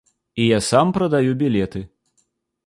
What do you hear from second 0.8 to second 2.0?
прадаю білеты.